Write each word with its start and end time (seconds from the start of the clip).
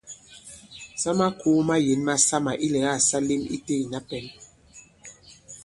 Sa 1.01 1.11
makūu 1.19 1.57
mayěn 1.67 2.01
masamà 2.07 2.51
ilɛ̀gâ 2.65 2.93
sa 3.07 3.17
lēm 3.27 3.43
itē 3.55 3.75
ìna 3.83 3.99
pɛ̌n. 4.09 4.25